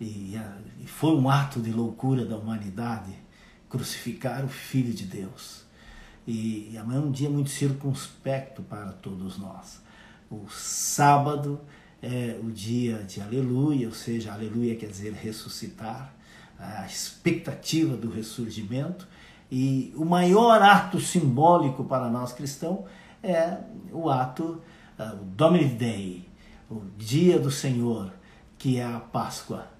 E, 0.00 0.36
e 0.80 0.86
foi 0.86 1.14
um 1.14 1.28
ato 1.28 1.60
de 1.60 1.70
loucura 1.70 2.24
da 2.24 2.36
humanidade 2.36 3.12
crucificar 3.68 4.44
o 4.44 4.48
Filho 4.48 4.92
de 4.92 5.04
Deus. 5.04 5.64
E 6.26 6.76
amanhã 6.78 7.00
é 7.00 7.02
um 7.02 7.10
dia 7.10 7.28
muito 7.28 7.50
circunspecto 7.50 8.62
para 8.62 8.92
todos 8.92 9.38
nós. 9.38 9.82
O 10.42 10.48
sábado 10.50 11.60
é 12.02 12.38
o 12.42 12.50
dia 12.50 12.98
de 12.98 13.20
aleluia, 13.20 13.88
ou 13.88 13.94
seja, 13.94 14.32
aleluia 14.32 14.74
quer 14.76 14.88
dizer 14.88 15.12
ressuscitar, 15.12 16.14
a 16.58 16.86
expectativa 16.86 17.96
do 17.96 18.10
ressurgimento. 18.10 19.06
E 19.50 19.92
o 19.96 20.04
maior 20.04 20.60
ato 20.62 20.98
simbólico 20.98 21.84
para 21.84 22.08
nós 22.08 22.32
cristãos 22.32 22.84
é 23.22 23.58
o 23.92 24.10
ato, 24.10 24.62
uh, 24.98 25.20
o 25.20 25.24
Domini 25.24 25.66
Dei, 25.66 26.28
o 26.70 26.82
dia 26.96 27.38
do 27.38 27.50
Senhor, 27.50 28.12
que 28.58 28.78
é 28.78 28.84
a 28.84 28.98
Páscoa 28.98 29.74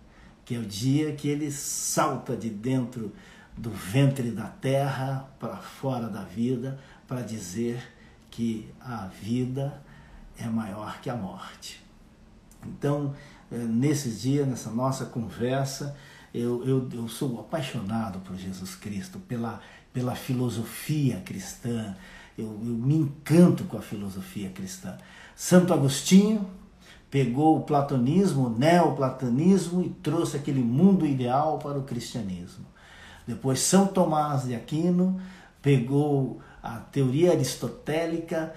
que 0.45 0.55
é 0.55 0.59
o 0.59 0.65
dia 0.65 1.13
que 1.13 1.29
ele 1.29 1.51
salta 1.51 2.37
de 2.37 2.51
dentro 2.51 3.13
do 3.57 3.71
ventre 3.71 4.31
da 4.31 4.47
terra 4.47 5.29
para 5.39 5.57
fora 5.57 6.09
da 6.09 6.23
vida 6.23 6.79
para 7.07 7.23
dizer 7.23 7.83
que 8.31 8.69
a 8.81 9.07
vida 9.07 9.83
é 10.38 10.47
maior 10.47 11.00
que 11.00 11.09
a 11.09 11.17
morte. 11.17 11.83
Então, 12.67 13.14
eh, 13.50 13.57
nesses 13.57 14.23
dias, 14.23 14.47
nessa 14.47 14.71
nossa 14.71 15.05
conversa, 15.07 15.97
eu, 16.33 16.64
eu, 16.67 16.88
eu 16.93 17.09
sou 17.09 17.41
apaixonado 17.41 18.19
por 18.21 18.37
Jesus 18.37 18.75
Cristo, 18.75 19.19
pela, 19.21 19.61
pela 19.93 20.14
filosofia 20.14 21.23
cristã, 21.25 21.95
eu, 22.37 22.47
eu 22.47 22.75
me 22.75 22.97
encanto 22.97 23.64
com 23.64 23.79
a 23.79 23.83
filosofia 23.83 24.50
cristã. 24.50 24.97
Santo 25.37 25.73
Agostinho, 25.73 26.49
pegou 27.11 27.59
o 27.59 27.62
platonismo, 27.62 28.49
o 28.49 28.59
neoplatonismo 28.59 29.83
e 29.83 29.88
trouxe 29.88 30.37
aquele 30.37 30.61
mundo 30.61 31.07
ideal 31.07 31.59
para 31.59 31.79
o 31.79 31.85
cristianismo. 31.85 32.67
Depois 33.25 33.61
São 33.61 33.87
Tomás 33.87 34.43
de 34.43 34.55
Aquino 34.55 35.21
pegou 35.62 36.41
a 36.64 36.78
teoria 36.78 37.33
aristotélica, 37.33 38.54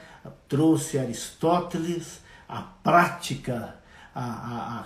trouxe 0.48 0.98
Aristóteles, 0.98 2.22
a 2.48 2.62
prática, 2.62 3.76
a, 4.16 4.24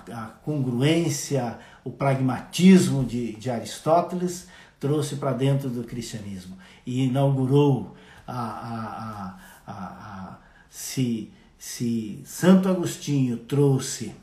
a, 0.10 0.24
a 0.24 0.26
congruência, 0.44 1.60
o 1.84 1.92
pragmatismo 1.92 3.06
de, 3.06 3.36
de 3.36 3.52
Aristóteles, 3.52 4.48
trouxe 4.80 5.18
para 5.18 5.34
dentro 5.34 5.70
do 5.70 5.84
cristianismo 5.84 6.58
e 6.84 7.06
inaugurou 7.06 7.96
a, 8.28 9.38
a, 9.68 10.38
se, 10.68 11.32
se 11.60 12.24
Santo 12.26 12.68
Agostinho 12.68 13.38
trouxe 13.38 14.16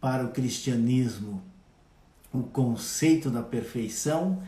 para 0.00 0.24
o 0.24 0.32
cristianismo 0.32 1.40
o 2.32 2.42
conceito 2.42 3.30
da 3.30 3.42
perfeição, 3.42 4.42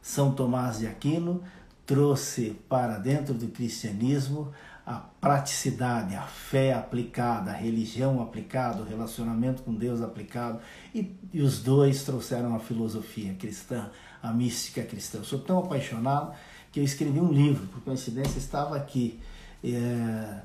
São 0.00 0.34
Tomás 0.34 0.80
de 0.80 0.88
Aquino 0.88 1.44
trouxe 1.86 2.56
para 2.68 2.98
dentro 2.98 3.34
do 3.34 3.48
cristianismo 3.48 4.52
a 4.84 4.94
praticidade, 4.94 6.14
a 6.16 6.22
fé 6.22 6.72
aplicada, 6.72 7.52
a 7.52 7.54
religião 7.54 8.20
aplicada, 8.20 8.82
o 8.82 8.84
relacionamento 8.84 9.62
com 9.62 9.72
Deus 9.72 10.02
aplicado, 10.02 10.58
e, 10.92 11.14
e 11.32 11.40
os 11.40 11.62
dois 11.62 12.02
trouxeram 12.02 12.54
a 12.56 12.58
filosofia 12.58 13.32
cristã, 13.34 13.90
a 14.20 14.32
mística 14.32 14.82
cristã. 14.82 15.18
Eu 15.18 15.24
sou 15.24 15.38
tão 15.38 15.58
apaixonado 15.60 16.34
que 16.72 16.80
eu 16.80 16.84
escrevi 16.84 17.20
um 17.20 17.30
livro, 17.30 17.66
por 17.68 17.80
coincidência 17.82 18.38
estava 18.38 18.76
aqui, 18.76 19.20
é, 19.62 20.40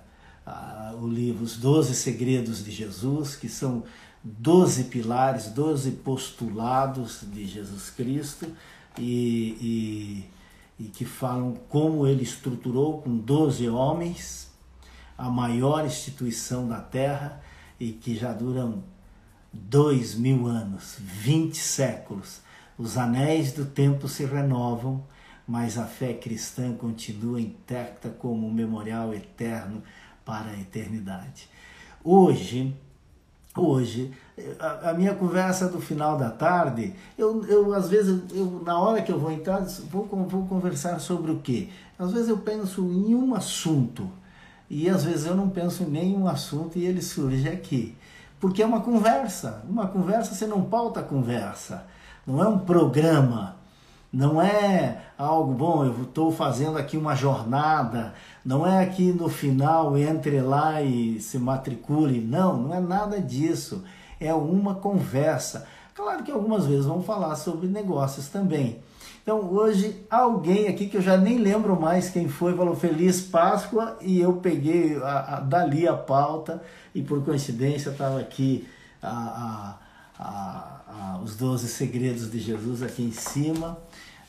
a, 0.46 0.94
o 1.01 1.08
livro 1.08 1.44
Os 1.44 1.58
Doze 1.58 1.96
Segredos 1.96 2.63
de 2.63 2.70
Jesus, 2.70 3.36
que 3.36 3.50
são 3.50 3.84
doze 4.24 4.86
pilares, 4.86 5.48
doze 5.48 5.91
postulados 5.91 7.22
de 7.24 7.46
Jesus 7.46 7.89
Cristo, 7.89 8.46
e, 9.00 9.58
e 9.60 10.37
e 10.80 10.86
que 10.86 11.06
falam 11.06 11.56
como 11.70 12.06
ele 12.06 12.24
estruturou 12.24 13.02
com 13.02 13.18
12 13.18 13.68
homens 13.70 14.52
a 15.18 15.30
maior 15.30 15.86
instituição 15.86 16.68
da 16.68 16.80
Terra 16.80 17.42
e 17.80 17.92
que 17.92 18.16
já 18.16 18.32
duram 18.32 18.84
dois 19.52 20.16
mil 20.16 20.46
anos, 20.46 20.98
20 21.00 21.58
séculos. 21.58 22.42
Os 22.78 22.98
anéis 22.98 23.52
do 23.52 23.66
tempo 23.66 24.08
se 24.08 24.24
renovam, 24.26 25.04
mas 25.48 25.78
a 25.78 25.86
fé 25.86 26.14
cristã 26.14 26.74
continua 26.76 27.42
intacta 27.42 28.10
como 28.10 28.48
um 28.48 28.54
memorial 28.54 29.14
eterno 29.14 29.82
para 30.24 30.52
a 30.52 30.60
eternidade. 30.60 31.50
Hoje, 32.04 32.76
hoje, 33.56 34.12
a, 34.60 34.91
a, 34.91 34.94
minha 34.94 35.15
conversa 35.15 35.67
do 35.67 35.79
final 35.82 36.17
da 36.17 36.29
tarde, 36.29 36.94
eu, 37.17 37.44
eu 37.46 37.74
às 37.74 37.89
vezes, 37.89 38.22
eu, 38.34 38.62
na 38.65 38.79
hora 38.79 39.01
que 39.01 39.12
eu 39.12 39.20
vou 39.20 39.32
entrar, 39.32 39.62
vou, 39.89 40.06
vou 40.06 40.46
conversar 40.46 41.00
sobre 41.00 41.32
o 41.32 41.39
quê? 41.39 41.70
Às 41.98 42.12
vezes 42.12 42.29
eu 42.29 42.38
penso 42.38 42.82
em 42.82 43.15
um 43.15 43.34
assunto 43.34 44.10
e 44.70 44.89
às 44.89 45.03
vezes 45.03 45.25
eu 45.25 45.36
não 45.36 45.50
penso 45.50 45.84
em 45.84 45.88
nenhum 45.88 46.27
assunto 46.27 46.77
e 46.77 46.86
ele 46.86 47.01
surge 47.01 47.48
aqui. 47.48 47.96
Porque 48.39 48.62
é 48.62 48.65
uma 48.65 48.82
conversa. 48.82 49.63
Uma 49.67 49.88
conversa, 49.88 50.36
você 50.36 50.46
não 50.46 50.62
pauta 50.62 51.00
a 51.00 51.03
conversa. 51.03 51.86
Não 52.25 52.44
é 52.44 52.48
um 52.48 52.60
programa. 52.60 53.56
Não 54.12 54.41
é 54.41 55.01
algo 55.17 55.53
bom, 55.53 55.84
eu 55.84 56.03
estou 56.03 56.32
fazendo 56.32 56.77
aqui 56.77 56.96
uma 56.96 57.13
jornada, 57.13 58.13
não 58.44 58.65
é 58.65 58.82
aqui 58.82 59.12
no 59.12 59.27
final 59.27 59.98
entre 59.98 60.39
lá 60.39 60.82
e 60.82 61.20
se 61.20 61.38
matricule, 61.38 62.22
não, 62.22 62.58
não 62.58 62.74
é 62.74 62.79
nada 62.79 63.20
disso. 63.20 63.84
É 64.20 64.34
uma 64.34 64.76
conversa. 64.76 65.68
Claro 65.94 66.24
que 66.24 66.32
algumas 66.32 66.66
vezes 66.66 66.86
vamos 66.86 67.06
falar 67.06 67.36
sobre 67.36 67.68
negócios 67.68 68.28
também. 68.28 68.80
Então 69.22 69.42
hoje 69.52 70.06
alguém 70.10 70.68
aqui 70.68 70.88
que 70.88 70.98
eu 70.98 71.02
já 71.02 71.18
nem 71.18 71.38
lembro 71.38 71.80
mais 71.80 72.10
quem 72.10 72.30
foi 72.30 72.56
falou 72.56 72.76
Feliz 72.76 73.22
Páscoa 73.22 73.98
e 74.02 74.20
eu 74.20 74.34
peguei 74.34 74.96
a, 74.98 75.38
a, 75.38 75.39
dali 75.41 75.88
a 75.88 75.94
pauta 75.94 76.63
e 76.96 77.02
por 77.02 77.24
coincidência 77.26 77.89
estava 77.89 78.20
aqui 78.20 78.68
a, 79.04 79.78
os 81.24 81.36
12 81.36 81.68
segredos 81.68 82.32
de 82.32 82.39
Jesus 82.39 82.82
aqui 82.82 83.04
em 83.04 83.12
cima 83.12 83.78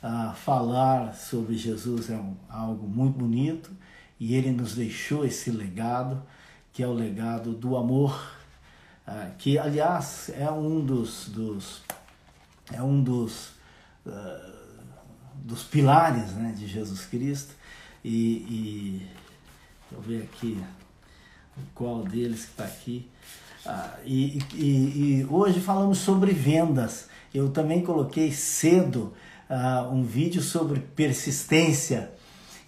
uh, 0.02 0.34
falar 0.34 1.14
sobre 1.14 1.56
Jesus 1.56 2.10
é 2.10 2.16
um, 2.16 2.34
algo 2.48 2.86
muito 2.88 3.18
bonito 3.18 3.70
e 4.18 4.34
ele 4.34 4.50
nos 4.50 4.74
deixou 4.74 5.24
esse 5.24 5.50
legado, 5.50 6.22
que 6.72 6.82
é 6.82 6.86
o 6.88 6.92
legado 6.92 7.52
do 7.52 7.76
amor, 7.76 8.37
uh, 9.08 9.30
que 9.38 9.58
aliás 9.58 10.30
é 10.36 10.50
um 10.50 10.84
dos, 10.84 11.28
dos 11.28 11.82
é 12.70 12.82
um 12.82 13.02
dos, 13.02 13.48
uh, 14.06 14.52
dos 15.36 15.64
pilares 15.64 16.32
né, 16.32 16.54
de 16.56 16.66
Jesus 16.66 17.06
Cristo 17.06 17.54
e, 18.04 18.18
e 18.20 19.08
eu 19.90 20.00
ver 20.00 20.22
aqui 20.22 20.62
qual 21.74 22.02
deles 22.04 22.44
que 22.44 22.50
está 22.50 22.64
aqui. 22.64 23.08
Ah, 23.66 23.96
e, 24.04 24.38
e, 24.54 25.20
e, 25.20 25.26
hoje 25.28 25.60
falamos 25.60 25.98
sobre 25.98 26.32
vendas. 26.32 27.08
Eu 27.34 27.50
também 27.50 27.82
coloquei 27.82 28.32
cedo 28.32 29.12
um 29.90 30.04
vídeo 30.04 30.42
sobre 30.42 30.78
persistência. 30.80 32.12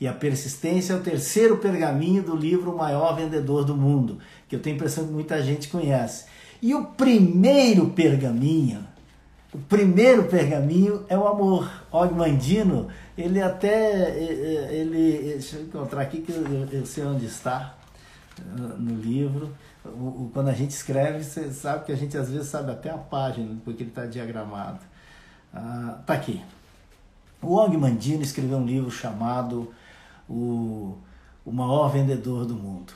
E 0.01 0.09
a 0.09 0.15
persistência 0.15 0.95
é 0.95 0.97
o 0.97 1.01
terceiro 1.01 1.59
pergaminho 1.59 2.23
do 2.23 2.35
livro 2.35 2.73
O 2.73 2.79
Maior 2.79 3.15
Vendedor 3.15 3.65
do 3.65 3.77
Mundo, 3.77 4.19
que 4.49 4.57
eu 4.57 4.61
tenho 4.61 4.75
a 4.75 4.79
impressão 4.79 5.07
que 5.07 5.13
muita 5.13 5.43
gente 5.43 5.69
conhece. 5.69 6.25
E 6.63 6.75
o 6.75 6.87
primeiro 6.87 7.91
pergaminho, 7.91 8.83
o 9.53 9.59
primeiro 9.59 10.25
pergaminho 10.25 11.05
é 11.09 11.19
o 11.19 11.27
amor. 11.27 11.71
Og 11.91 12.15
Mandino, 12.15 12.89
ele 13.17 13.43
até, 13.43 14.17
ele, 14.73 15.33
deixa 15.33 15.57
eu 15.57 15.65
encontrar 15.65 16.03
aqui 16.03 16.23
que 16.23 16.33
eu, 16.33 16.69
eu 16.73 16.87
sei 16.87 17.05
onde 17.05 17.27
está 17.27 17.77
no 18.79 18.95
livro. 18.95 19.55
O, 19.85 19.89
o, 19.89 20.31
quando 20.33 20.49
a 20.49 20.55
gente 20.55 20.71
escreve, 20.71 21.23
você 21.25 21.51
sabe 21.51 21.85
que 21.85 21.93
a 21.93 21.97
gente 21.97 22.17
às 22.17 22.31
vezes 22.31 22.49
sabe 22.49 22.71
até 22.71 22.91
a 22.91 22.97
página, 22.97 23.57
porque 23.65 23.83
ele 23.83 23.91
está 23.91 24.07
diagramado. 24.07 24.79
Ah, 25.53 25.99
tá 26.07 26.15
aqui. 26.15 26.41
O 27.43 27.55
Og 27.55 27.77
Mandino 27.77 28.23
escreveu 28.23 28.59
um 28.59 28.67
livro 28.67 28.91
chamado 28.91 29.73
o, 30.31 30.97
o 31.45 31.53
Maior 31.53 31.88
Vendedor 31.88 32.47
do 32.47 32.55
Mundo. 32.55 32.93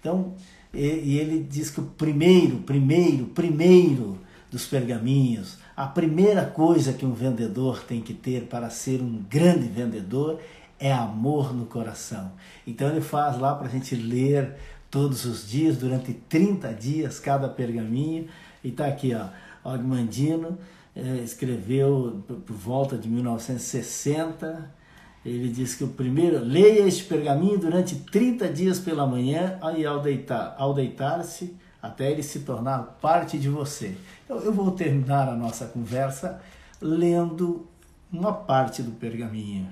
Então, 0.00 0.34
e, 0.72 1.18
ele 1.18 1.46
diz 1.48 1.70
que 1.70 1.80
o 1.80 1.84
primeiro, 1.84 2.58
primeiro, 2.58 3.26
primeiro 3.26 4.18
dos 4.50 4.66
pergaminhos, 4.66 5.58
a 5.76 5.86
primeira 5.86 6.44
coisa 6.46 6.92
que 6.92 7.04
um 7.04 7.12
vendedor 7.12 7.82
tem 7.82 8.00
que 8.00 8.14
ter 8.14 8.42
para 8.42 8.70
ser 8.70 9.00
um 9.00 9.22
grande 9.28 9.66
vendedor 9.66 10.38
é 10.78 10.92
amor 10.92 11.54
no 11.54 11.66
coração. 11.66 12.32
Então 12.66 12.88
ele 12.88 13.00
faz 13.00 13.38
lá 13.38 13.54
para 13.54 13.66
a 13.66 13.70
gente 13.70 13.94
ler 13.94 14.56
todos 14.90 15.24
os 15.24 15.48
dias, 15.48 15.78
durante 15.78 16.12
30 16.12 16.72
dias, 16.74 17.18
cada 17.18 17.48
pergaminho. 17.48 18.26
E 18.62 18.68
está 18.68 18.86
aqui, 18.86 19.14
ó, 19.14 19.28
Ogmandino 19.72 20.58
é, 20.94 21.16
escreveu 21.24 22.22
por 22.46 22.56
volta 22.56 22.98
de 22.98 23.08
1960. 23.08 24.81
Ele 25.24 25.48
diz 25.48 25.74
que 25.74 25.84
o 25.84 25.88
primeiro, 25.88 26.44
leia 26.44 26.86
este 26.86 27.04
pergaminho 27.04 27.58
durante 27.58 27.94
30 27.94 28.48
dias 28.48 28.80
pela 28.80 29.06
manhã 29.06 29.58
e 29.76 29.86
ao 29.86 30.00
deitar, 30.00 30.56
ao 30.58 30.74
deitar-se, 30.74 31.56
até 31.80 32.10
ele 32.10 32.22
se 32.22 32.40
tornar 32.40 32.98
parte 33.00 33.38
de 33.38 33.48
você. 33.48 33.96
Então, 34.24 34.38
eu 34.38 34.52
vou 34.52 34.72
terminar 34.72 35.28
a 35.28 35.36
nossa 35.36 35.66
conversa 35.66 36.40
lendo 36.80 37.66
uma 38.12 38.32
parte 38.32 38.82
do 38.82 38.92
pergaminho. 38.92 39.68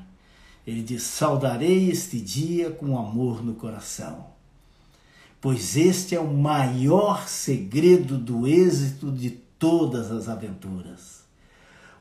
Ele 0.67 0.83
diz: 0.83 1.03
Saudarei 1.03 1.91
este 1.91 2.21
dia 2.21 2.71
com 2.71 2.97
amor 2.97 3.45
no 3.45 3.55
coração, 3.55 4.27
pois 5.41 5.77
este 5.77 6.15
é 6.15 6.21
o 6.21 6.33
maior 6.33 7.27
segredo 7.29 8.17
do 8.17 8.47
êxito 8.47 9.11
de 9.11 9.31
todas 9.31 10.13
as 10.13 10.29
aventuras. 10.29 11.25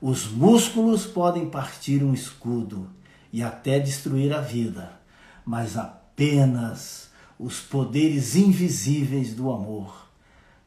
Os 0.02 0.28
músculos 0.28 1.06
podem 1.06 1.50
partir 1.50 2.04
um 2.04 2.14
escudo 2.14 2.88
e 3.32 3.44
até 3.44 3.80
destruir 3.80 4.34
a 4.34 4.42
vida, 4.42 5.00
mas 5.46 5.78
apenas 5.78 7.10
os 7.38 7.60
poderes 7.60 8.36
invisíveis 8.36 9.34
do 9.34 9.52
amor 9.52 10.10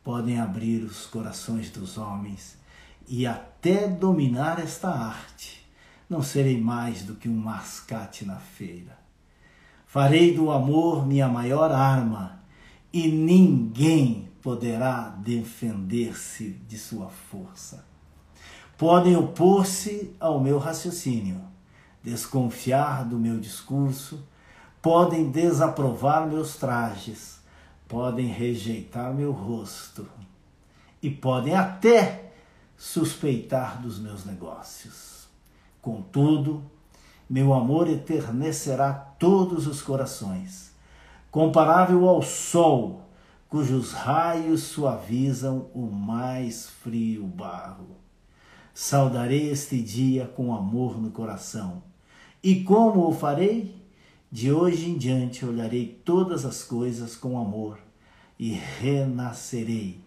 podem 0.03 0.41
abrir 0.41 0.83
os 0.83 1.07
corações 1.07 1.71
dos 1.71 1.99
homens 1.99 2.57
e 3.07 3.27
até 3.27 3.87
dominar 3.87 4.59
esta 4.59 4.89
arte. 4.89 5.63
Não 6.09 6.23
serei 6.23 6.61
mais 6.61 7.03
do 7.03 7.15
que 7.15 7.29
um 7.29 7.37
mascate 7.37 8.25
na 8.25 8.37
feira. 8.37 8.99
Farei 9.87 10.35
do 10.35 10.51
amor 10.51 11.07
minha 11.07 11.29
maior 11.29 11.71
arma 11.71 12.41
e 12.93 13.09
ninguém 13.09 14.31
poderá 14.43 15.09
defender-se 15.09 16.51
de 16.69 16.79
sua 16.79 17.09
força. 17.09 17.85
Podem 18.77 19.17
opor-se 19.17 20.15
ao 20.19 20.41
meu 20.41 20.59
raciocínio, 20.59 21.41
desconfiar 22.03 23.05
do 23.05 23.19
meu 23.19 23.39
discurso, 23.39 24.23
podem 24.81 25.31
desaprovar 25.31 26.27
meus 26.27 26.57
trajes, 26.57 27.39
podem 27.87 28.27
rejeitar 28.27 29.15
meu 29.15 29.33
rosto 29.33 30.09
e 31.03 31.11
podem 31.11 31.55
até 31.55 32.33
suspeitar 32.77 33.81
dos 33.81 33.99
meus 33.99 34.25
negócios. 34.25 35.29
Contudo, 35.81 36.63
meu 37.29 37.55
amor 37.55 37.89
eternecerá 37.89 38.93
todos 38.93 39.67
os 39.67 39.81
corações, 39.81 40.73
comparável 41.31 42.09
ao 42.09 42.23
sol, 42.23 43.03
cujos 43.49 43.93
raios 43.93 44.63
suavizam 44.63 45.71
o 45.75 45.87
mais 45.87 46.69
frio 46.69 47.25
barro. 47.25 47.97
Saudarei 48.75 49.51
este 49.51 49.81
dia 49.81 50.27
com 50.27 50.55
amor 50.55 51.01
no 51.01 51.11
coração. 51.11 51.83
E 52.43 52.65
como 52.65 53.09
o 53.09 53.15
farei? 53.15 53.73
De 54.31 54.51
hoje 54.51 54.91
em 54.91 54.99
diante 54.99 55.45
olharei 55.45 56.01
todas 56.05 56.45
as 56.45 56.65
coisas 56.65 57.15
com 57.15 57.39
amor 57.39 57.79
e 58.39 58.51
renascerei. 58.51 60.01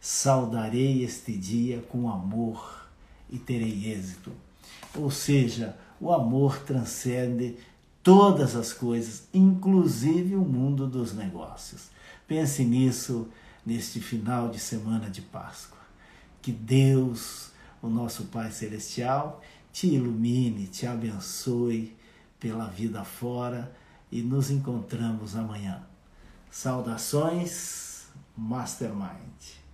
Saudarei 0.00 1.04
este 1.04 1.32
dia 1.36 1.84
com 1.88 2.10
amor 2.10 2.88
e 3.30 3.38
terei 3.38 3.92
êxito. 3.92 4.32
Ou 4.96 5.10
seja, 5.10 5.76
o 6.00 6.12
amor 6.12 6.58
transcende 6.60 7.56
todas 8.02 8.56
as 8.56 8.72
coisas, 8.72 9.28
inclusive 9.32 10.34
o 10.34 10.40
mundo 10.40 10.88
dos 10.88 11.12
negócios. 11.14 11.90
Pense 12.26 12.64
nisso 12.64 13.28
neste 13.64 14.00
final 14.00 14.48
de 14.48 14.58
semana 14.58 15.08
de 15.08 15.22
Páscoa. 15.22 15.78
Que 16.42 16.50
Deus, 16.50 17.50
o 17.80 17.88
nosso 17.88 18.24
Pai 18.24 18.50
Celestial, 18.50 19.42
te 19.76 19.88
ilumine, 19.88 20.68
te 20.68 20.86
abençoe 20.86 21.94
pela 22.40 22.66
vida 22.66 23.04
fora 23.04 23.76
e 24.10 24.22
nos 24.22 24.50
encontramos 24.50 25.36
amanhã. 25.36 25.86
Saudações, 26.50 28.06
Mastermind. 28.34 29.65